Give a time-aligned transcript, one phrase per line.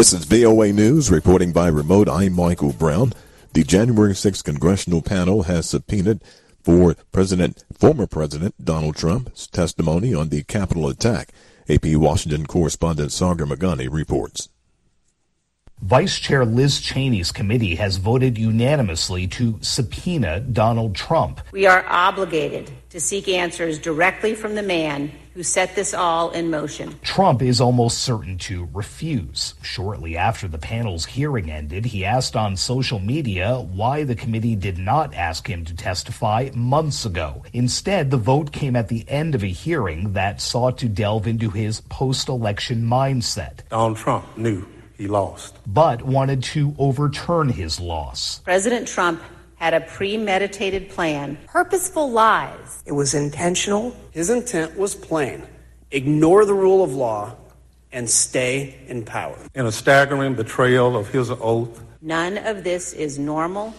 [0.00, 2.08] This is VOA News reporting by remote.
[2.08, 3.12] I'm Michael Brown.
[3.52, 6.22] The January 6th congressional panel has subpoenaed
[6.62, 11.32] for President, former President Donald Trump's testimony on the Capitol attack.
[11.68, 14.48] AP Washington correspondent Sagar Meghani reports.
[15.82, 21.40] Vice Chair Liz Cheney's committee has voted unanimously to subpoena Donald Trump.
[21.52, 26.50] We are obligated to seek answers directly from the man who set this all in
[26.50, 26.98] motion.
[27.02, 29.54] Trump is almost certain to refuse.
[29.62, 34.76] Shortly after the panel's hearing ended, he asked on social media why the committee did
[34.76, 37.42] not ask him to testify months ago.
[37.54, 41.48] Instead, the vote came at the end of a hearing that sought to delve into
[41.48, 43.60] his post election mindset.
[43.70, 44.66] Donald Trump knew
[45.00, 45.56] he lost.
[45.66, 48.40] But wanted to overturn his loss.
[48.40, 49.20] President Trump
[49.56, 52.82] had a premeditated plan, purposeful lies.
[52.86, 53.96] It was intentional.
[54.10, 55.46] His intent was plain
[55.90, 57.34] ignore the rule of law
[57.90, 59.36] and stay in power.
[59.54, 63.74] In a staggering betrayal of his oath, none of this is normal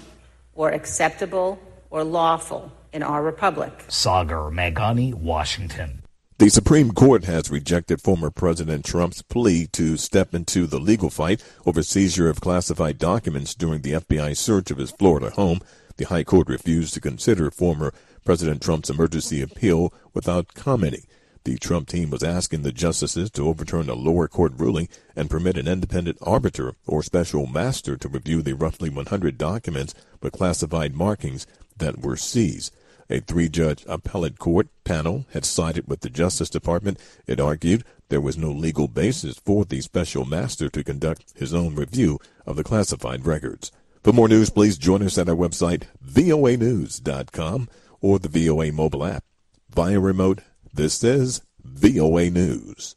[0.53, 1.57] or acceptable
[1.89, 3.71] or lawful in our republic.
[3.87, 6.00] Sagar Meghani, Washington.
[6.41, 11.43] The Supreme Court has rejected former President Trump's plea to step into the legal fight
[11.67, 15.59] over seizure of classified documents during the FBI search of his Florida home.
[15.97, 17.93] The High Court refused to consider former
[18.25, 21.03] President Trump's emergency appeal without commenting.
[21.43, 25.59] The Trump team was asking the justices to overturn a lower court ruling and permit
[25.59, 31.45] an independent arbiter or special master to review the roughly 100 documents with classified markings
[31.77, 32.73] that were seized.
[33.11, 36.97] A three judge appellate court panel had sided with the Justice Department.
[37.27, 41.75] It argued there was no legal basis for the special master to conduct his own
[41.75, 43.69] review of the classified records.
[44.01, 47.67] For more news, please join us at our website, voanews.com,
[47.99, 49.25] or the VOA mobile app.
[49.69, 50.39] Via remote,
[50.73, 52.95] this is VOA News.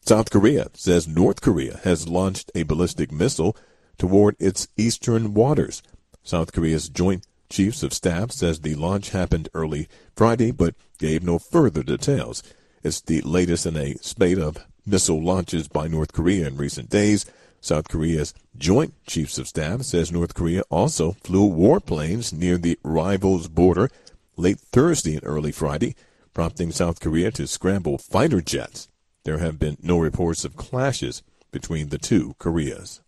[0.00, 3.54] South Korea says North Korea has launched a ballistic missile
[3.98, 5.82] toward its eastern waters.
[6.22, 11.38] South Korea's joint Chiefs of Staff says the launch happened early Friday, but gave no
[11.38, 12.42] further details.
[12.82, 17.26] It's the latest in a spate of missile launches by North Korea in recent days.
[17.60, 23.48] South Korea's Joint Chiefs of Staff says North Korea also flew warplanes near the rivals'
[23.48, 23.90] border
[24.36, 25.96] late Thursday and early Friday,
[26.34, 28.88] prompting South Korea to scramble fighter jets.
[29.24, 33.00] There have been no reports of clashes between the two Koreas.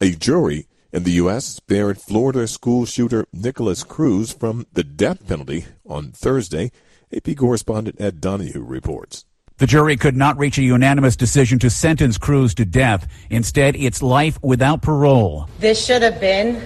[0.00, 5.66] A jury in the U.S., spared Florida school shooter Nikolas Cruz from the death penalty
[5.86, 6.70] on Thursday.
[7.14, 9.24] AP correspondent Ed Donahue reports.
[9.58, 13.08] The jury could not reach a unanimous decision to sentence Cruz to death.
[13.28, 15.48] Instead, it's life without parole.
[15.58, 16.64] This should have been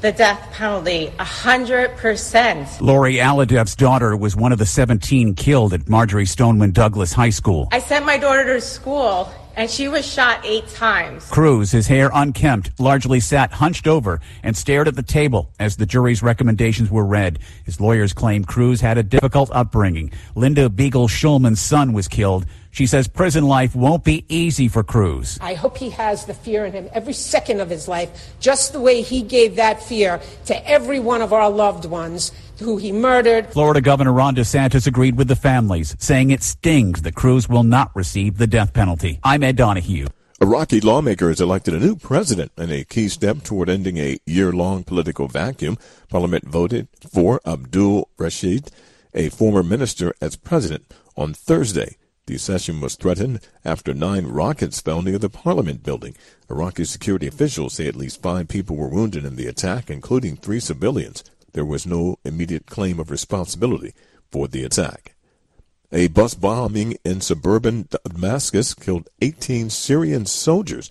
[0.00, 2.80] the death penalty, 100%.
[2.80, 7.68] Lori Alhadeff's daughter was one of the 17 killed at Marjory Stoneman Douglas High School.
[7.72, 11.28] I sent my daughter to school and she was shot eight times.
[11.30, 15.86] Cruz, his hair unkempt, largely sat hunched over and stared at the table as the
[15.86, 17.38] jury's recommendations were read.
[17.64, 20.12] His lawyers claim Cruz had a difficult upbringing.
[20.34, 22.46] Linda Beigel Schulman's son was killed.
[22.76, 25.38] She says prison life won't be easy for Cruz.
[25.40, 28.80] I hope he has the fear in him every second of his life, just the
[28.80, 33.46] way he gave that fear to every one of our loved ones who he murdered.
[33.46, 37.96] Florida Governor Ron DeSantis agreed with the families, saying it stings that Cruz will not
[37.96, 39.20] receive the death penalty.
[39.24, 40.08] I'm Ed Donahue.
[40.42, 45.28] Iraqi lawmakers elected a new president in a key step toward ending a year-long political
[45.28, 45.78] vacuum.
[46.10, 48.70] Parliament voted for Abdul Rashid,
[49.14, 51.96] a former minister, as president on Thursday.
[52.26, 56.16] The session was threatened after nine rockets fell near the parliament building.
[56.50, 60.58] Iraqi security officials say at least five people were wounded in the attack, including three
[60.58, 61.22] civilians.
[61.52, 63.94] There was no immediate claim of responsibility
[64.32, 65.14] for the attack.
[65.92, 70.90] A bus bombing in suburban Damascus killed 18 Syrian soldiers.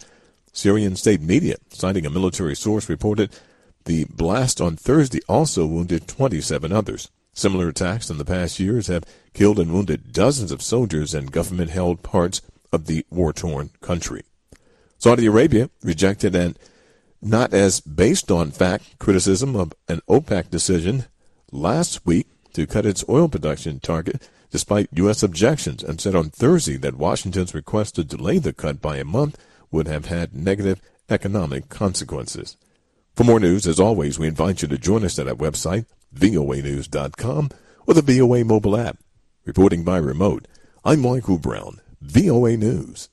[0.54, 3.38] Syrian state media, citing a military source, reported
[3.84, 7.12] the blast on Thursday also wounded 27 others.
[7.36, 9.04] Similar attacks in the past years have
[9.34, 12.42] killed and wounded dozens of soldiers in government held parts
[12.72, 14.24] of the war torn country.
[14.98, 16.56] Saudi Arabia rejected an
[17.22, 21.06] not as based on fact criticism of an OPEC decision
[21.52, 25.22] last week to cut its oil production target despite U.S.
[25.22, 29.38] objections and said on Thursday that Washington's request to delay the cut by a month
[29.72, 32.56] would have had negative economic consequences.
[33.16, 35.86] For more news, as always, we invite you to join us at our website,
[36.16, 37.50] voanews.com,
[37.88, 38.98] or the VOA mobile app.
[39.46, 40.48] Reporting by remote,
[40.84, 43.10] I'm Michael Brown, VOA News.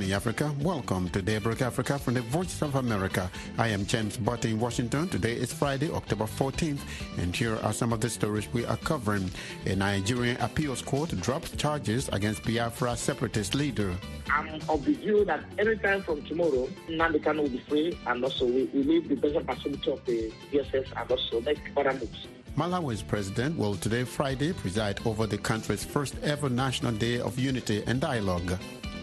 [0.00, 0.54] Morning, Africa.
[0.60, 3.30] Welcome to Daybreak Africa from the Voice of America.
[3.58, 5.10] I am James Butty in Washington.
[5.10, 6.78] Today is Friday, October 14th,
[7.18, 9.30] and here are some of the stories we are covering.
[9.66, 13.94] A Nigerian appeals court drops charges against Biafra separatist leader.
[14.30, 18.46] I'm of the view that anytime from tomorrow, Nnamdi Kanu will be free, and also
[18.46, 22.26] we, we leave the best possibility of the DSS and also make other moves.
[22.56, 27.84] Malawi's president will today, Friday, preside over the country's first ever National Day of Unity
[27.86, 28.58] and Dialogue.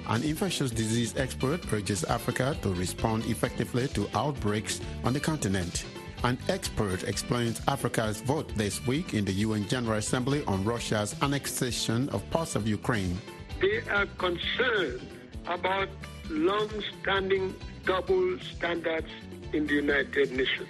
[0.07, 5.85] An infectious disease expert urges Africa to respond effectively to outbreaks on the continent.
[6.23, 12.09] An expert explains Africa's vote this week in the UN General Assembly on Russia's annexation
[12.09, 13.17] of parts of Ukraine.
[13.61, 15.01] They are concerned
[15.45, 15.89] about
[16.29, 17.53] long-standing
[17.85, 19.09] double standards
[19.53, 20.67] in the United Nations.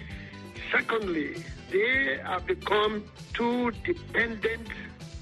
[0.72, 3.04] Secondly, they have become
[3.34, 4.68] too dependent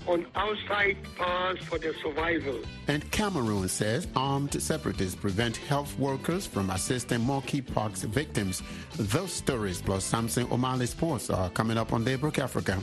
[0.08, 2.60] on outside powers for their survival.
[2.88, 8.62] And Cameroon says armed separatists prevent health workers from assisting monkeypox victims.
[8.98, 12.80] Those stories plus Samson Omale Sports are coming up on Daybreak Africa.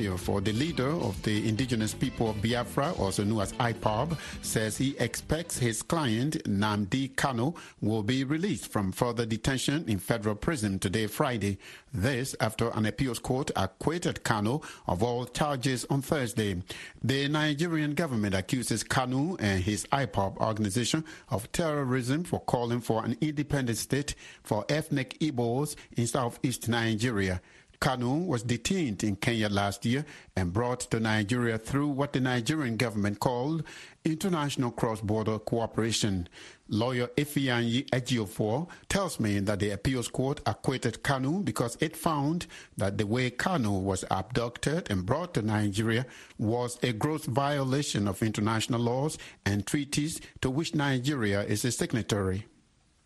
[0.00, 4.78] Lawyer for the leader of the indigenous people of Biafra, also known as IPOB, says
[4.78, 10.78] he expects his client, Nnamdi Kanu, will be released from further detention in federal prison
[10.78, 11.58] today, Friday.
[11.92, 16.62] This after an appeals court acquitted Kanu of all charges on Thursday.
[17.02, 23.16] The Nigerian government accuses Kanu and his IPOB organization of terrorism for calling for an
[23.20, 27.42] independent state for ethnic Igbos in southeast Nigeria.
[27.80, 30.04] Kanu was detained in Kenya last year
[30.36, 33.62] and brought to Nigeria through what the Nigerian government called
[34.04, 36.28] international cross-border cooperation.
[36.68, 42.46] Lawyer Ifeanyi Ejiofor tells me that the appeals court acquitted Kanu because it found
[42.76, 46.04] that the way Kanu was abducted and brought to Nigeria
[46.36, 49.16] was a gross violation of international laws
[49.46, 52.44] and treaties to which Nigeria is a signatory.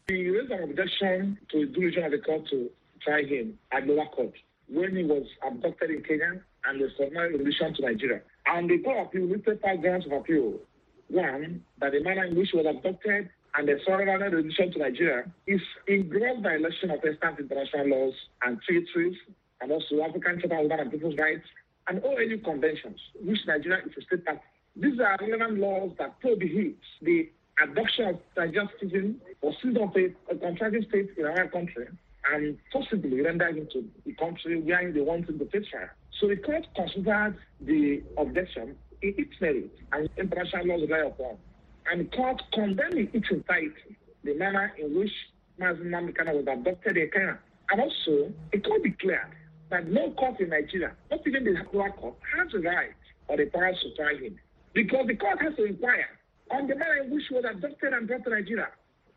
[0.08, 2.68] We raised an objection to the decision of the court to
[3.04, 4.34] try him at lower court
[4.68, 8.22] when he was abducted in Kenya and the submarine relation to Nigeria.
[8.46, 10.54] And the court appeal listed five grounds of appeal.
[11.08, 15.24] One, that the manner in which he was abducted and the surrender relation to Nigeria
[15.46, 19.16] is in gross violation of extant international laws and treaties,
[19.60, 21.46] and also African Charter of Human and People's Rights,
[21.88, 24.40] and all ONU conventions, which Nigeria is a state party.
[24.76, 27.30] These are relevant laws that prohibit the
[27.62, 29.90] abduction of Nigerian citizens or citizens
[30.30, 31.86] of a, contracting state in another country
[32.32, 35.66] and possibly render him to the country where they want him to face.
[36.20, 41.36] So the court considered the objection in its merit and international laws rely upon.
[41.90, 45.12] And the court condemned in its entirety the manner in which
[45.60, 47.38] Nnamdi Kanu was abducted in Kenya.
[47.70, 49.32] And also, the court declared
[49.70, 52.90] that no court in Nigeria, not even the lower court, has the right
[53.28, 54.38] or the power to try him.
[54.72, 56.08] Because the court has to inquire
[56.50, 58.68] on the manner in which he was abducted and brought to Nigeria.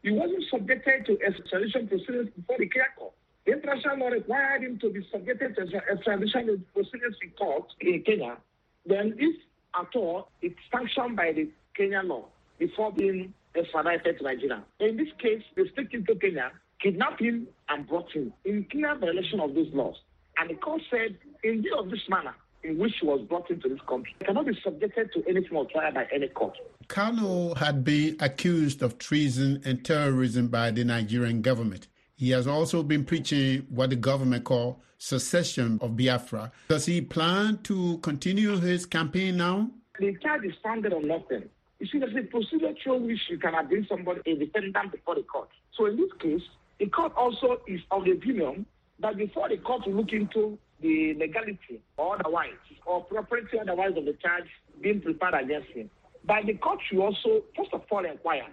[0.03, 3.13] He wasn't subjected to extradition proceedings before the court.
[3.45, 8.38] The international law required him to be subjected to extradition proceedings in court in Kenya.
[8.86, 9.36] Then, if
[9.75, 12.25] at all, it's sanctioned by the Kenyan law
[12.57, 14.63] before being extradited to Nigeria.
[14.79, 18.95] In this case, they took him to Kenya, kidnapped him, and brought him in clear
[18.95, 19.95] violation of these laws.
[20.38, 22.36] And the court said, in view of this manner
[22.67, 25.71] in which he was brought into this country, cannot be subjected to any form of
[25.71, 26.57] trial by any court.
[26.88, 31.88] Kanu had been accused of treason and terrorism by the Nigerian government.
[32.15, 36.51] He has also been preaching what the government call secession of Biafra.
[36.67, 39.69] Does he plan to continue his campaign now?
[40.00, 41.43] The charge is founded on nothing.
[41.79, 45.21] You see, there's a procedure through which you can bring somebody, a defendant, before the
[45.24, 45.50] court.
[45.75, 46.41] So in this case,
[46.79, 48.65] the court also is of the opinion
[49.00, 52.53] that before the court will look into the legality or otherwise,
[52.86, 54.46] or property otherwise of the charge
[54.81, 55.89] being prepared against him,
[56.25, 58.48] but the court should also, first of all, inquire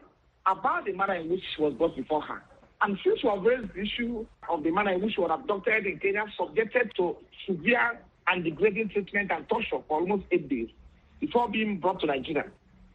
[0.46, 2.42] about the manner in which she was brought before her.
[2.82, 5.86] And since we have raised the issue of the manner in which she was abducted
[5.86, 7.16] in Kenya, subjected to
[7.46, 10.68] severe and degrading treatment and torture for almost eight days
[11.20, 12.44] before being brought to Nigeria,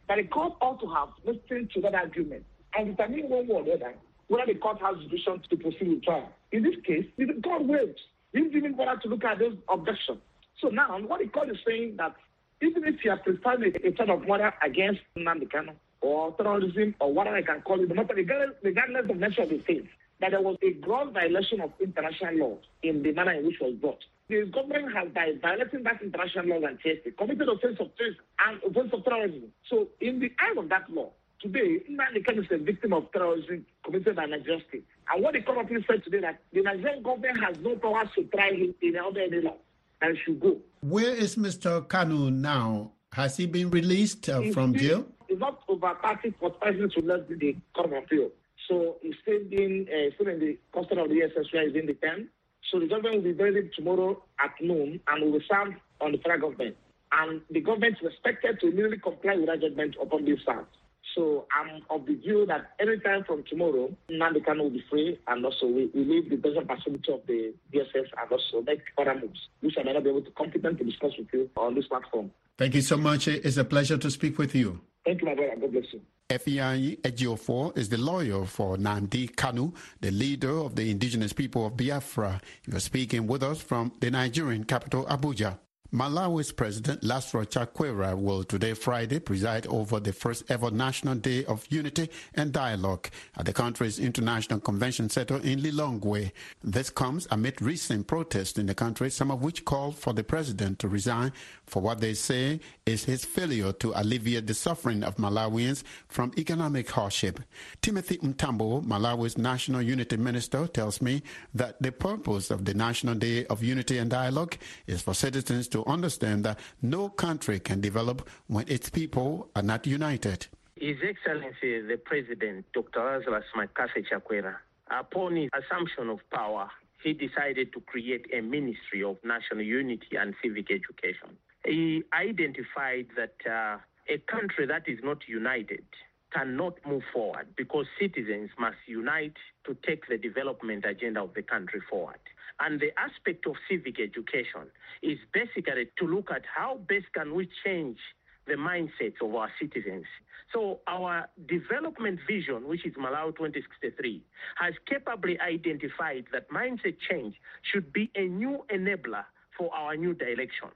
[0.08, 2.44] that the court ought to have listened to that argument
[2.76, 3.94] and determine one way or the other
[4.30, 6.28] whether the court has jurisdiction to proceed with trial.
[6.52, 7.98] In this case, the court waived.
[8.32, 10.18] He didn't even bother to look at those objections.
[10.60, 12.14] So now, what the court is saying that
[12.62, 15.72] even if you have prepared a, a of murder against Nnamdi Kanu
[16.02, 19.56] or terrorism or whatever I can call it, regardless, regardless of the nature of the
[19.56, 19.88] offense,
[20.20, 23.64] that there was a gross violation of international law in the manner in which it
[23.64, 24.04] was brought.
[24.28, 28.62] The government has, by violating that international law and TSA, committed offense of treason and
[28.62, 29.50] offense of terrorism.
[29.68, 31.10] So, in the eyes of that law,
[31.40, 34.86] today, Nnamdi is a victim of terrorism committed by Nigeria state.
[35.12, 38.08] And what the court of appeal said today that the Nigerian government has no powers
[38.14, 39.56] to try him in under any law
[40.02, 40.56] and should go.
[40.80, 41.86] Where is Mr.
[41.86, 42.92] Kanu now?
[43.12, 45.06] Has he been released uh, from still, jail?
[45.28, 48.30] It's not over 30 for person to let the court of appeal.
[48.68, 51.94] So he's still in, uh, still in the custody of the where he's in the
[51.94, 52.28] pen.
[52.70, 56.50] So the government will be buried tomorrow at noon and will serve on the federal
[56.50, 56.76] government.
[57.12, 60.68] And the government is expected to immediately comply with that judgment upon this start.
[61.14, 65.44] So I'm of the view that anytime from tomorrow, Nnamdi Kanu will be free, and
[65.44, 69.48] also we, we leave the present possibility of the DSS and also make further moves,
[69.60, 72.30] which I may not be able to competently discuss with you on this platform.
[72.58, 73.26] Thank you so much.
[73.28, 74.80] It's a pleasure to speak with you.
[75.04, 75.56] Thank you, my brother.
[75.60, 76.00] God bless you.
[76.28, 81.76] Ifeanyi Ejiofor is the lawyer for Nnamdi Kanu, the leader of the indigenous people of
[81.76, 82.40] Biafra.
[82.62, 85.58] He was speaking with us from the Nigerian capital, Abuja.
[85.92, 91.66] Malawi's President Lazarus Chakwera will today, Friday, preside over the first ever National Day of
[91.68, 96.30] Unity and Dialogue at the country's International Convention Center in Lilongwe.
[96.62, 100.78] This comes amid recent protests in the country, some of which call for the president
[100.78, 101.32] to resign
[101.66, 106.88] for what they say is his failure to alleviate the suffering of Malawians from economic
[106.88, 107.40] hardship.
[107.82, 113.44] Timothy Mtambo, Malawi's National Unity Minister, tells me that the purpose of the National Day
[113.46, 114.56] of Unity and Dialogue
[114.86, 119.86] is for citizens to understand that no country can develop when its people are not
[119.86, 120.46] united.
[120.76, 123.04] His Excellency the President, Dr.
[123.04, 124.56] Lazarus Makasse Chakwera,
[124.90, 126.70] upon his assumption of power,
[127.02, 131.36] he decided to create a Ministry of National Unity and Civic Education.
[131.64, 135.84] He identified that uh, a country that is not united
[136.32, 141.80] cannot move forward because citizens must unite to take the development agenda of the country
[141.90, 142.20] forward.
[142.60, 144.68] And the aspect of civic education
[145.02, 147.98] is basically to look at how best can we change
[148.46, 150.04] the mindsets of our citizens.
[150.52, 154.22] So our development vision, which is Malawi 2063,
[154.56, 157.34] has capably identified that mindset change
[157.72, 159.24] should be a new enabler
[159.56, 160.68] for our new direction.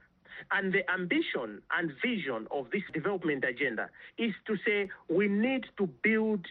[0.51, 5.87] And the ambition and vision of this development agenda is to say we need to
[6.03, 6.45] build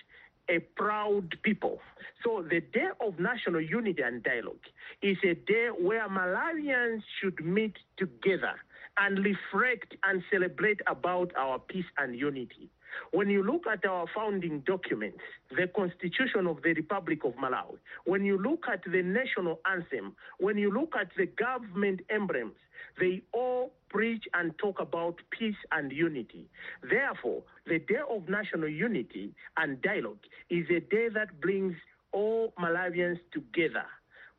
[0.48, 1.80] a proud people.
[2.24, 4.66] So the Day of National Unity and Dialogue
[5.02, 8.54] is a day where Malawians should meet together
[8.98, 12.70] and reflect and celebrate about our peace and unity.
[13.12, 15.20] When you look at our founding documents,
[15.50, 20.58] the Constitution of the Republic of Malawi, when you look at the national anthem, when
[20.58, 22.54] you look at the government emblems,
[22.98, 26.48] they all preach and talk about peace and unity.
[26.82, 30.18] Therefore, the Day of National Unity and Dialogue
[30.50, 31.74] is a day that brings
[32.12, 33.84] all Malawians together.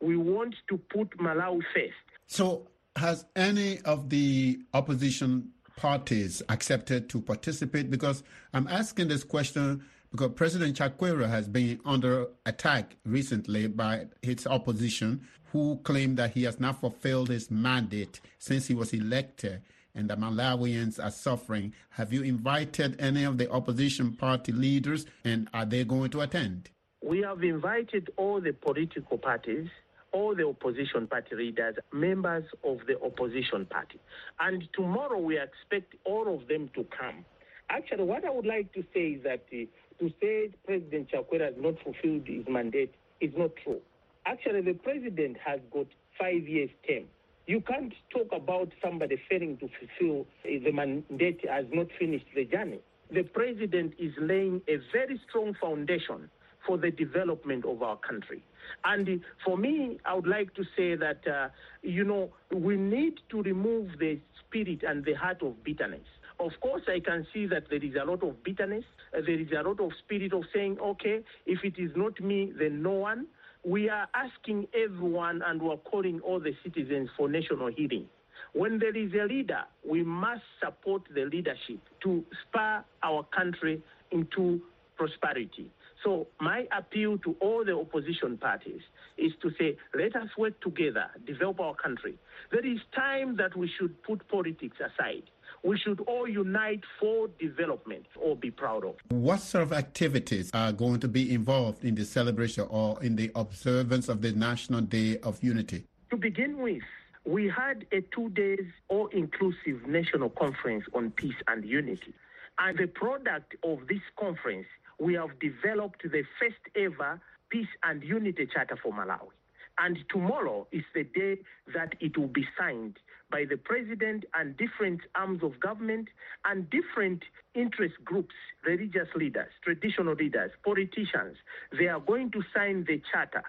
[0.00, 1.94] We want to put Malawi first.
[2.26, 7.90] So, has any of the opposition parties accepted to participate?
[7.90, 14.46] Because I'm asking this question because President Chakwera has been under attack recently by his
[14.46, 19.62] opposition, who claim that he has not fulfilled his mandate since he was elected
[19.94, 21.72] and the Malawians are suffering.
[21.90, 26.70] Have you invited any of the opposition party leaders and are they going to attend?
[27.02, 29.68] We have invited all the political parties
[30.16, 34.00] all the opposition party leaders, members of the opposition party.
[34.40, 37.26] And tomorrow we expect all of them to come.
[37.68, 39.66] Actually, what I would like to say is that uh,
[39.98, 43.80] to say President Chakwera has not fulfilled his mandate is not true.
[44.24, 45.86] Actually, the president has got
[46.18, 47.04] five years term.
[47.46, 52.80] You can't talk about somebody failing to fulfill the mandate has not finished the journey.
[53.12, 56.30] The president is laying a very strong foundation
[56.66, 58.42] for the development of our country.
[58.84, 61.48] And for me, I would like to say that, uh,
[61.82, 66.06] you know, we need to remove the spirit and the heart of bitterness.
[66.38, 68.84] Of course, I can see that there is a lot of bitterness.
[69.16, 72.52] Uh, there is a lot of spirit of saying, okay, if it is not me,
[72.58, 73.26] then no one.
[73.64, 78.06] We are asking everyone and we are calling all the citizens for national healing.
[78.52, 84.60] When there is a leader, we must support the leadership to spur our country into
[84.96, 85.70] prosperity.
[86.04, 88.80] So, my appeal to all the opposition parties
[89.16, 92.18] is to say, let us work together, develop our country.
[92.50, 95.24] There is time that we should put politics aside.
[95.64, 98.96] We should all unite for development or be proud of.
[99.08, 103.30] What sort of activities are going to be involved in the celebration or in the
[103.34, 105.84] observance of the National Day of Unity?
[106.10, 106.82] To begin with,
[107.24, 112.14] we had a two days all inclusive national conference on peace and unity.
[112.58, 114.66] And the product of this conference
[114.98, 119.30] we have developed the first ever Peace and Unity Charter for Malawi.
[119.78, 121.38] And tomorrow is the day
[121.74, 122.96] that it will be signed
[123.30, 126.08] by the president and different arms of government
[126.44, 127.22] and different
[127.54, 128.34] interest groups,
[128.64, 131.36] religious leaders, traditional leaders, politicians.
[131.78, 133.42] They are going to sign the charter.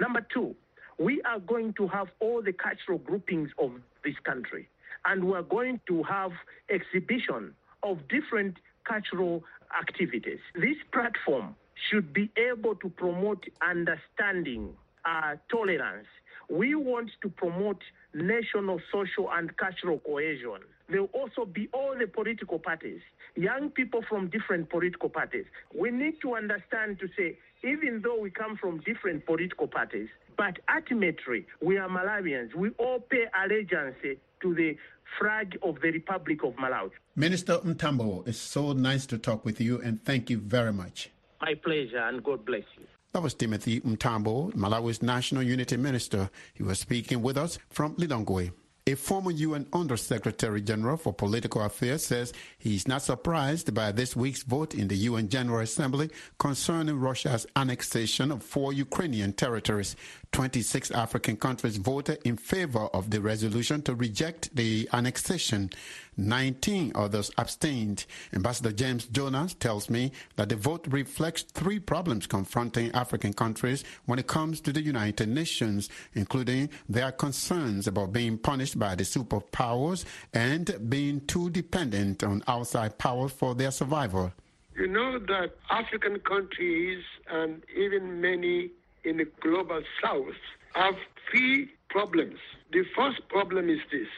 [0.00, 0.54] Number two,
[0.98, 3.72] we are going to have all the cultural groupings of
[4.04, 4.68] this country,
[5.04, 6.30] and we are going to have
[6.70, 9.42] exhibition of different cultural
[9.78, 10.38] activities.
[10.54, 11.54] This platform
[11.90, 16.06] should be able to promote understanding, uh, tolerance.
[16.48, 20.60] We want to promote national, social, and cultural cohesion.
[20.88, 23.00] There will also be all the political parties,
[23.34, 25.46] young people from different political parties.
[25.74, 30.58] We need to understand to say, even though we come from different political parties, but
[30.74, 32.54] ultimately we are Malawians.
[32.54, 33.96] We all pay allegiance
[34.42, 34.76] to the
[35.18, 36.90] flag of the Republic of Malawi.
[37.16, 41.10] Minister Mtambo, it's so nice to talk with you and thank you very much.
[41.40, 42.86] My pleasure and God bless you.
[43.12, 46.30] That was Timothy Mtambo, Malawi's National Unity Minister.
[46.52, 48.50] He was speaking with us from Lilongwe.
[48.86, 54.42] A former UN Undersecretary General for Political Affairs says he's not surprised by this week's
[54.42, 59.96] vote in the UN General Assembly concerning Russia's annexation of four Ukrainian territories.
[60.32, 65.70] 26 African countries voted in favor of the resolution to reject the annexation.
[66.16, 68.06] 19 others abstained.
[68.32, 74.18] Ambassador James Jonah tells me that the vote reflects three problems confronting African countries when
[74.18, 80.04] it comes to the United Nations, including their concerns about being punished by the superpowers
[80.32, 84.32] and being too dependent on outside powers for their survival.
[84.76, 88.70] You know that African countries and even many
[89.04, 90.34] in the global south
[90.74, 90.96] have
[91.30, 92.38] three problems.
[92.72, 94.08] The first problem is this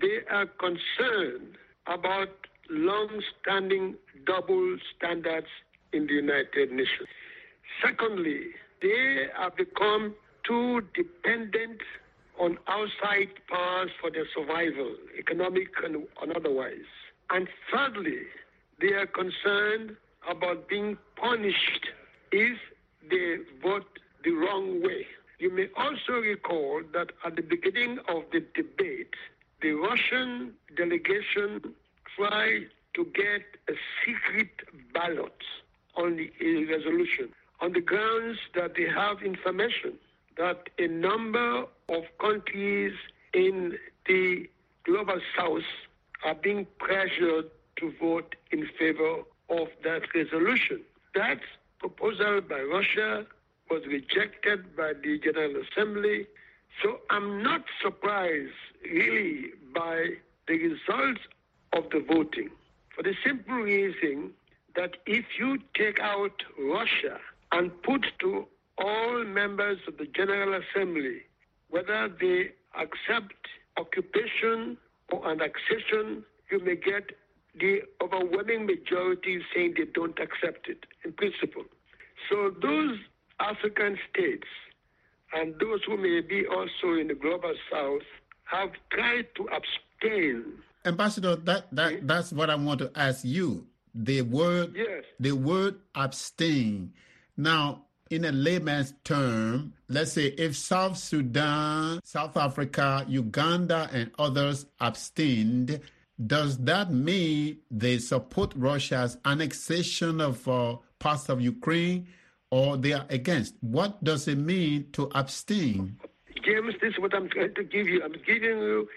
[0.00, 2.28] they are concerned about
[2.70, 3.94] long standing
[4.26, 5.46] double standards
[5.92, 7.08] in the United Nations.
[7.82, 8.48] Secondly,
[8.82, 10.14] they have become
[10.46, 11.80] too dependent
[12.38, 16.86] on outside powers for their survival, economic and, and otherwise.
[17.30, 18.20] And thirdly,
[18.80, 19.96] they are concerned
[20.28, 21.88] about being punished
[22.32, 22.58] if
[23.10, 23.86] they vote
[24.24, 25.06] the wrong way.
[25.38, 29.14] You may also recall that at the beginning of the debate,
[29.60, 31.60] the Russian delegation
[32.16, 34.50] tried to get a secret
[34.94, 35.42] ballot
[35.96, 37.28] on the resolution
[37.60, 39.94] on the grounds that they have information
[40.36, 42.92] that a number of countries
[43.34, 44.48] in the
[44.84, 45.62] global south
[46.24, 50.80] are being pressured to vote in favor of that resolution.
[51.14, 51.40] That
[51.78, 53.26] proposal by Russia
[53.70, 56.26] was rejected by the General Assembly.
[56.82, 58.52] So I'm not surprised,
[58.84, 60.10] really, by
[60.46, 61.20] the results
[61.72, 62.50] of the voting
[62.94, 64.32] for the simple reason
[64.74, 67.18] that if you take out Russia
[67.52, 68.46] and put to
[68.78, 71.22] all members of the General Assembly
[71.70, 73.34] whether they accept
[73.76, 74.76] occupation
[75.12, 77.10] or annexation, you may get
[77.58, 81.64] the overwhelming majority saying they don't accept it in principle.
[82.30, 82.98] So those
[83.40, 84.46] African states
[85.32, 88.02] and those who may be also in the global south
[88.44, 90.44] have tried to abstain.
[90.84, 93.66] Ambassador, that, that that's what I want to ask you.
[93.94, 95.04] The word yes.
[95.18, 96.92] the word abstain.
[97.36, 104.66] Now, in a layman's term, let's say if South Sudan, South Africa, Uganda, and others
[104.80, 105.80] abstained,
[106.24, 112.08] does that mean they support Russia's annexation of uh, parts of Ukraine
[112.50, 113.54] or they are against?
[113.60, 115.98] What does it mean to abstain?
[116.44, 118.02] James, this is what I'm trying to give you.
[118.02, 118.88] I'm giving you,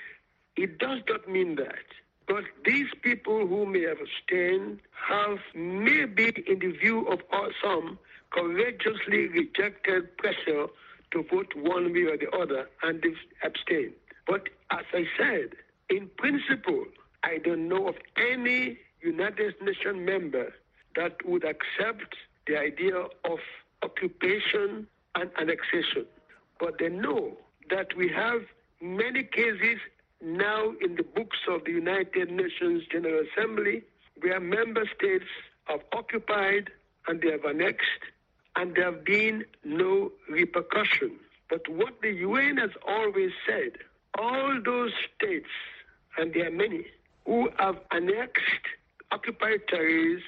[0.56, 1.86] it does not mean that.
[2.28, 7.20] But these people who may have abstained have maybe, in the view of
[7.64, 10.68] some, courageously rejected pressure
[11.12, 13.04] to vote one way or the other and
[13.44, 13.94] abstained.
[14.28, 15.50] But as I said,
[15.90, 16.86] in principle,
[17.24, 20.54] I don't know of any United Nations member
[20.96, 22.16] that would accept
[22.47, 23.39] the idea of
[23.84, 26.06] occupation and annexation.
[26.60, 27.38] But they know
[27.69, 28.41] that we have
[28.82, 29.80] many cases
[30.21, 33.84] now in the books of the United Nations General Assembly
[34.21, 35.25] where member states
[35.65, 36.69] have occupied
[37.08, 38.04] and they have annexed
[38.56, 41.12] and there have been no repercussion.
[41.49, 43.73] But what the UN has always said,
[44.17, 45.49] all those states,
[46.17, 46.86] and there are many,
[47.25, 48.65] who have annexed
[49.12, 50.21] occupied territories,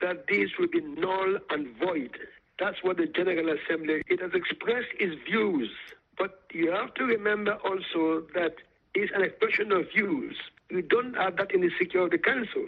[0.00, 2.16] that these will be null and void.
[2.58, 5.70] That's what the General Assembly, it has expressed its views.
[6.18, 8.56] But you have to remember also that
[8.94, 10.36] it's an expression of views.
[10.70, 12.66] We don't have that in the Security Council.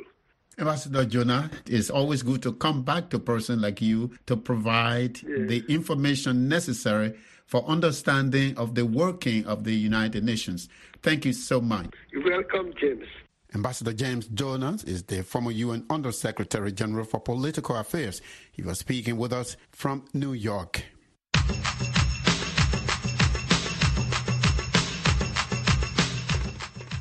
[0.59, 5.23] Ambassador Jonah, it's always good to come back to a person like you to provide
[5.23, 5.49] yes.
[5.49, 7.15] the information necessary
[7.47, 10.69] for understanding of the working of the United Nations.
[11.03, 11.87] Thank you so much.
[12.11, 13.07] You're welcome, James.
[13.55, 18.23] Ambassador James Jonah is the former UN Undersecretary General for Political Affairs.
[18.51, 20.83] He was speaking with us from New York.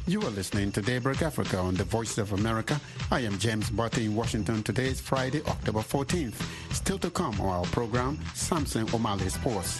[0.07, 2.81] You are listening to Daybreak Africa on the Voice of America.
[3.11, 4.61] I am James Butty in Washington.
[4.61, 6.35] Today is Friday, October 14th.
[6.73, 9.79] Still to come on our program, Samson Omale Sports.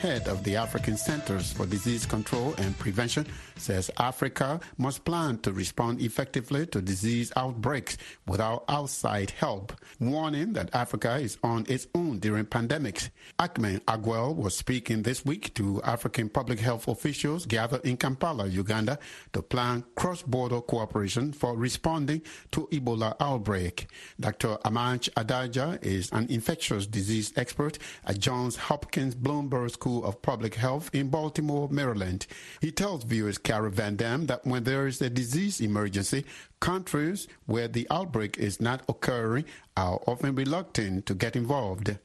[0.00, 5.50] Head of the African Centers for Disease Control and Prevention says Africa must plan to
[5.50, 12.20] respond effectively to disease outbreaks without outside help, warning that Africa is on its own
[12.20, 13.10] during pandemics.
[13.40, 19.00] Ahmed Ogwell was speaking this week to African public health officials gathered in Kampala, Uganda,
[19.32, 23.88] to plan cross-border cooperation for responding to Ebola outbreak.
[24.20, 24.58] Dr.
[24.64, 30.90] Amesh Adalja is an infectious disease expert at Johns Hopkins Bloomberg School of Public Health
[30.92, 32.26] in Baltimore, Maryland.
[32.60, 36.24] He tells viewers Cara Van Dam that when there is a disease emergency,
[36.60, 39.44] countries where the outbreak is not occurring
[39.76, 41.96] are often reluctant to get involved.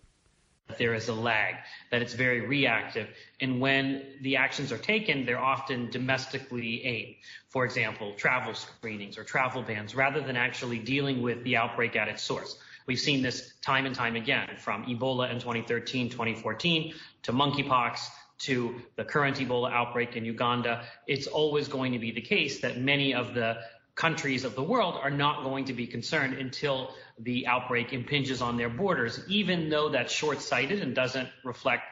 [0.78, 1.56] There is a lag,
[1.91, 3.10] that it's very reactive.
[3.41, 7.15] And when the actions are taken, they're often domestically aimed.
[7.50, 12.08] For example, travel screenings or travel bans, rather than actually dealing with the outbreak at
[12.08, 12.58] its source.
[12.86, 16.93] We've seen this time and time again from Ebola in 2013, 2014
[17.24, 18.00] to monkeypox
[18.39, 20.84] to the current Ebola outbreak in Uganda.
[21.08, 23.58] It's always going to be the case that many of the
[23.96, 28.58] countries of the world are not going to be concerned until the outbreak impinges on
[28.58, 31.84] their borders, even though that's short sighted and doesn't reflect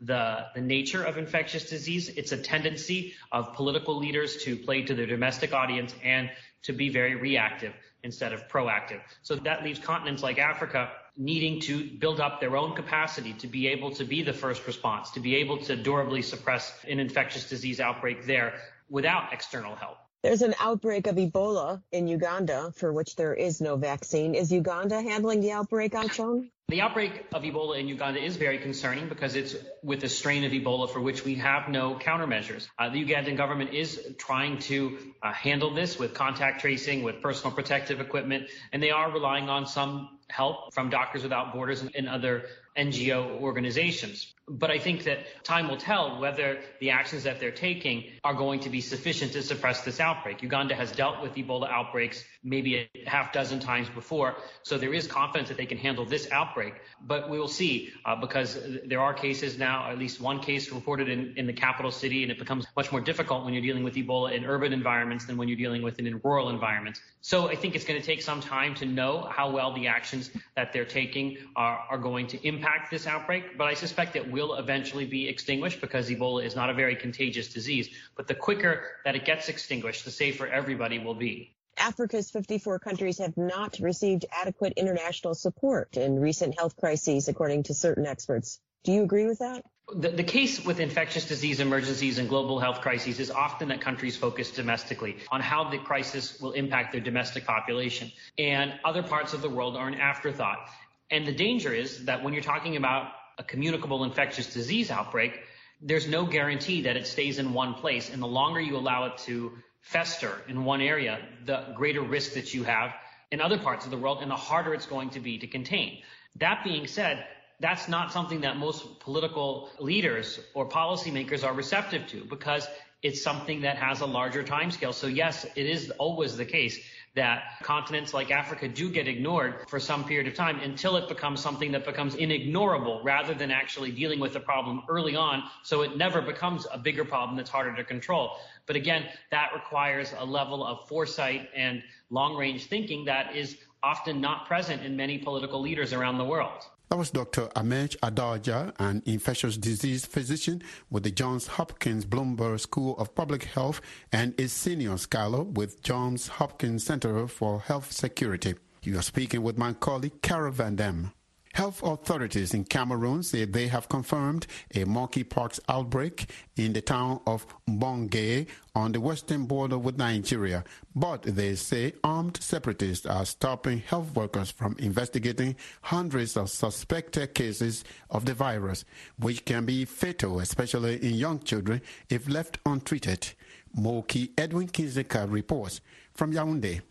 [0.00, 2.08] the, the nature of infectious disease.
[2.08, 6.30] It's a tendency of political leaders to play to their domestic audience and
[6.62, 9.00] to be very reactive instead of proactive.
[9.22, 13.68] So that leaves continents like Africa needing to build up their own capacity to be
[13.68, 17.80] able to be the first response, to be able to durably suppress an infectious disease
[17.80, 18.54] outbreak there
[18.88, 19.98] without external help.
[20.22, 24.34] There's an outbreak of Ebola in Uganda for which there is no vaccine.
[24.34, 26.50] Is Uganda handling the outbreak, Achong?
[26.68, 30.52] The outbreak of Ebola in Uganda is very concerning because it's with a strain of
[30.52, 32.68] Ebola for which we have no countermeasures.
[32.78, 37.52] Uh, the Ugandan government is trying to uh, handle this with contact tracing, with personal
[37.52, 42.44] protective equipment, and they are relying on some help from Doctors Without Borders and other
[42.80, 44.34] NGO organizations.
[44.48, 48.60] But I think that time will tell whether the actions that they're taking are going
[48.60, 50.42] to be sufficient to suppress this outbreak.
[50.42, 55.06] Uganda has dealt with Ebola outbreaks maybe a half dozen times before, so there is
[55.06, 56.74] confidence that they can handle this outbreak.
[57.00, 61.08] But we will see uh, because there are cases now, at least one case reported
[61.08, 63.94] in, in the capital city, and it becomes much more difficult when you're dealing with
[63.94, 67.00] Ebola in urban environments than when you're dealing with it in rural environments.
[67.20, 70.30] So I think it's going to take some time to know how well the actions
[70.56, 74.54] that they're taking are, are going to impact this outbreak, but I suspect it will
[74.54, 77.88] eventually be extinguished because Ebola is not a very contagious disease.
[78.16, 81.54] But the quicker that it gets extinguished, the safer everybody will be.
[81.76, 87.74] Africa's 54 countries have not received adequate international support in recent health crises, according to
[87.74, 88.60] certain experts.
[88.84, 89.64] Do you agree with that?
[89.94, 94.16] The, the, case with infectious disease emergencies and global health crises is often that countries
[94.16, 98.12] focus domestically on how the crisis will impact their domestic population.
[98.38, 100.68] And other parts of the world are an afterthought.
[101.10, 105.40] And the danger is that when you're talking about a communicable infectious disease outbreak,
[105.80, 108.10] there's no guarantee that it stays in one place.
[108.10, 112.52] And the longer you allow it to fester in one area, the greater risk that
[112.52, 112.92] you have
[113.30, 116.02] in other parts of the world and the harder it's going to be to contain.
[116.36, 117.24] That being said,
[117.60, 122.66] that's not something that most political leaders or policymakers are receptive to because
[123.02, 124.94] it's something that has a larger timescale.
[124.94, 126.78] So yes, it is always the case
[127.14, 131.40] that continents like Africa do get ignored for some period of time until it becomes
[131.40, 135.96] something that becomes inignorable rather than actually dealing with the problem early on so it
[135.96, 138.36] never becomes a bigger problem that's harder to control.
[138.66, 144.20] But again, that requires a level of foresight and long range thinking that is often
[144.20, 146.62] not present in many political leaders around the world.
[146.90, 147.46] That was Dr.
[147.54, 153.80] Amesh Adalja, an infectious disease physician with the Johns Hopkins Bloomberg School of Public Health
[154.10, 158.56] and a senior scholar with Johns Hopkins Center for Health Security.
[158.82, 161.12] You are speaking with my colleague, Cara Van Dam.
[161.54, 167.44] Health authorities in Cameroon say they have confirmed a monkeypox outbreak in the town of
[167.68, 170.62] Mbonge on the western border with Nigeria.
[170.94, 177.82] But they say armed separatists are stopping health workers from investigating hundreds of suspected cases
[178.10, 178.84] of the virus,
[179.18, 183.26] which can be fatal, especially in young children, if left untreated.
[183.74, 185.80] Moki Edwin Kinzeka reports
[186.14, 186.82] from Yaoundé.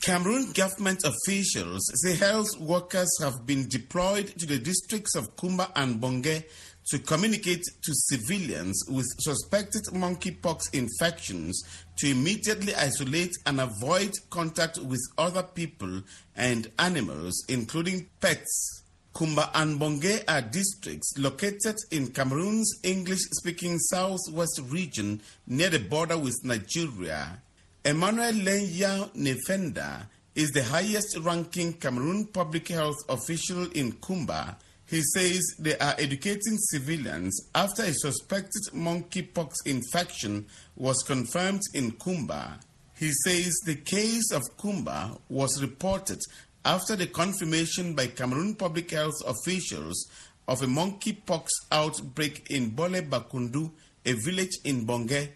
[0.00, 6.00] Cameroon government officials say health workers have been deployed to the districts of Kumba and
[6.00, 6.44] Bonge
[6.90, 11.60] to communicate to civilians with suspected monkeypox infections
[11.96, 16.02] to immediately isolate and avoid contact with other people
[16.36, 18.84] and animals, including pets.
[19.12, 26.18] Kumba and Bonge are districts located in Cameroon's English speaking southwest region near the border
[26.18, 27.40] with Nigeria.
[27.86, 34.56] Emmanuel Lenya Nefenda is the highest ranking Cameroon public health official in Kumba.
[34.86, 42.58] He says they are educating civilians after a suspected monkeypox infection was confirmed in Kumba.
[42.98, 46.18] He says the case of Kumba was reported
[46.64, 50.10] after the confirmation by Cameroon public health officials
[50.48, 53.70] of a monkeypox outbreak in Bole Bakundu,
[54.04, 55.28] a village in Bonge.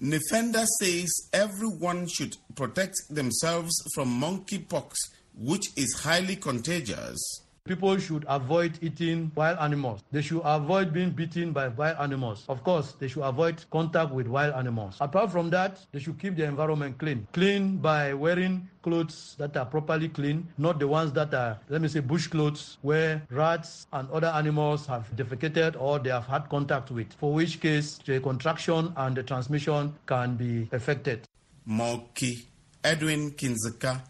[0.00, 4.94] Nefenda says everyone should protect themselves from monkeypox,
[5.34, 7.18] which is highly contagious.
[7.66, 10.04] People should avoid eating wild animals.
[10.12, 12.44] They should avoid being bitten by wild animals.
[12.48, 14.96] Of course, they should avoid contact with wild animals.
[15.00, 17.26] Apart from that, they should keep the environment clean.
[17.32, 21.88] Clean by wearing clothes that are properly clean, not the ones that are, let me
[21.88, 26.92] say, bush clothes where rats and other animals have defecated or they have had contact
[26.92, 31.26] with, for which case the contraction and the transmission can be affected.
[31.64, 32.46] Moki
[32.84, 34.00] Edwin Kinzeka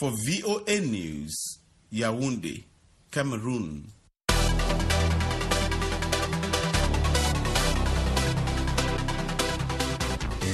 [0.00, 1.58] for VOA News,
[1.92, 2.64] Yaoundé.
[3.12, 3.92] Cameroon.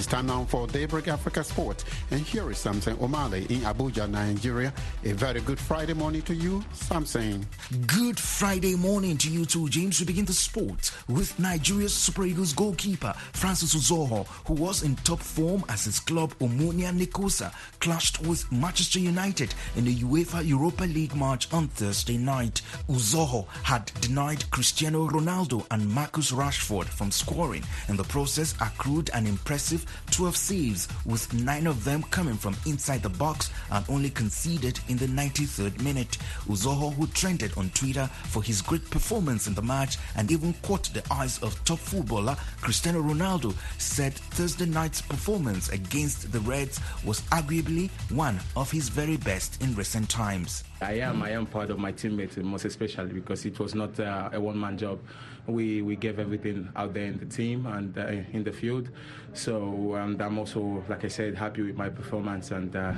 [0.08, 1.84] Time now for Daybreak Africa Sport.
[2.10, 4.72] And here is Samson Omale in Abuja, Nigeria.
[5.04, 7.46] A very good Friday morning to you, Samson.
[7.86, 10.00] Good Friday morning to you too, James.
[10.00, 15.20] We begin the sport with Nigeria's Super Eagles goalkeeper, Francis Uzoho, who was in top
[15.20, 21.14] form as his club Omonia Nicosia clashed with Manchester United in the UEFA Europa League
[21.14, 22.62] match on Thursday night.
[22.88, 27.62] Uzoho had denied Cristiano Ronaldo and Marcus Rashford from scoring.
[27.88, 33.02] In the process, accrued an impressive 12 saves, with nine of them coming from inside
[33.02, 36.18] the box and only conceded in the 93rd minute.
[36.46, 40.84] Uzoho, who trended on Twitter for his great performance in the match and even caught
[40.94, 47.20] the eyes of top footballer Cristiano Ronaldo, said Thursday night's performance against the Reds was
[47.30, 50.64] arguably one of his very best in recent times.
[50.80, 51.22] I am.
[51.22, 54.78] I am proud of my teammates, most especially because it was not uh, a one-man
[54.78, 55.00] job.
[55.48, 58.90] We we gave everything out there in the team and uh, in the field.
[59.32, 62.50] So um, I'm also, like I said, happy with my performance.
[62.50, 62.92] And uh,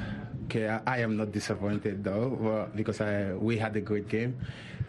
[0.44, 4.36] okay, I, I, am not disappointed though because I, we had a great game.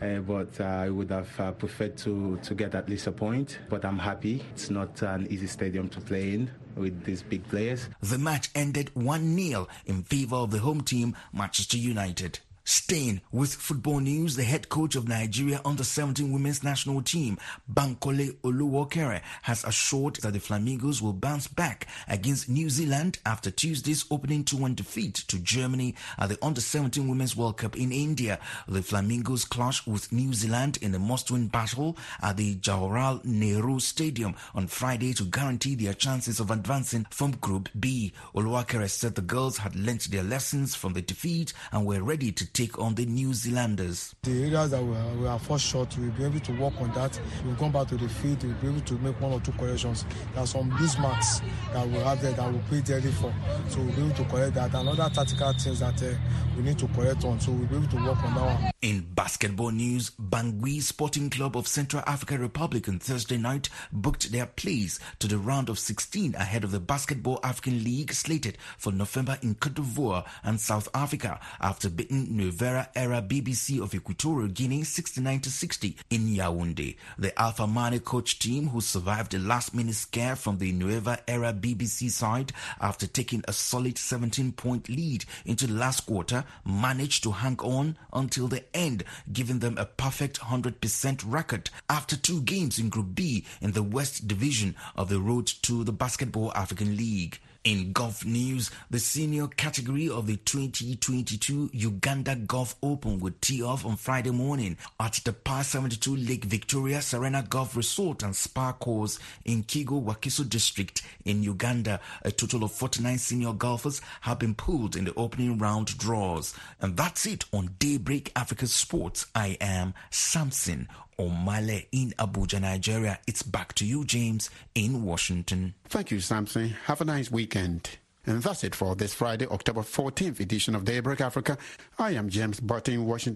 [0.02, 3.60] Uh, but uh, I would have uh, preferred to, to get at least a point.
[3.70, 4.44] But I'm happy.
[4.54, 7.88] It's not an easy stadium to play in with these big players.
[8.02, 12.40] The match ended 1 0 in favor of the home team, Manchester United.
[12.64, 17.40] Staying with football news, the head coach of Nigeria under 17 women's national team,
[17.72, 24.06] Bankole Olowookere, has assured that the Flamingos will bounce back against New Zealand after Tuesday's
[24.12, 28.40] opening 2-1 defeat to Germany at the under 17 women's World Cup in India.
[28.68, 34.36] The Flamingos clash with New Zealand in a must-win battle at the Jawaharlal Nehru Stadium
[34.54, 38.14] on Friday to guarantee their chances of advancing from Group B.
[38.36, 42.51] Olowookere said the girls had learnt their lessons from the defeat and were ready to
[42.54, 44.16] take on the New Zealanders.
[44.24, 46.92] The areas that we are, we are first short, we'll be able to work on
[46.94, 47.20] that.
[47.46, 50.06] We'll come back to the field, we'll be able to make one or two corrections.
[50.34, 51.42] There are some mismarks
[51.74, 53.34] that we have there that we'll pay dearly for.
[53.70, 54.74] So we'll be able to correct that.
[54.74, 56.14] And other tactical things that uh,
[56.56, 57.40] we need to correct on.
[57.40, 58.72] So we'll be able to work on that one.
[58.82, 64.48] In basketball news, Bangui Sporting Club of Central African Republic on Thursday night booked their
[64.48, 69.38] place to the round of 16 ahead of the Basketball African League slated for November
[69.42, 75.42] in Cote d'Ivoire and South Africa after beating Nuevera era BBC of Equatorial Guinea 69
[75.42, 76.96] to 60 in Yaoundé.
[77.20, 81.54] The Alpha Mane coach team, who survived a last minute scare from the Nueva era
[81.54, 87.32] BBC side after taking a solid 17 point lead into the last quarter, managed to
[87.32, 92.90] hang on until the end, giving them a perfect 100% record after two games in
[92.90, 97.40] Group B in the West Division of the road to the Basketball African League.
[97.64, 103.86] In golf news, the senior category of the 2022 Uganda Golf Open will tee off
[103.86, 109.20] on Friday morning at the Par 72 Lake Victoria Serena Golf Resort and Spa Course
[109.46, 112.00] in Kigo Wakiso District in Uganda.
[112.24, 116.56] A total of 49 senior golfers have been pulled in the opening round draws.
[116.80, 119.28] And that's it on Daybreak Africa Sports.
[119.36, 120.88] I am Samson
[121.22, 123.20] Omale in Abuja, Nigeria.
[123.28, 125.76] It's back to you, James, in Washington.
[125.88, 126.70] Thank you, Samson.
[126.86, 127.98] Have a nice weekend.
[128.26, 131.58] And that's it for this Friday, October 14th edition of Daybreak Africa.
[132.00, 133.36] I am James Barton in Washington.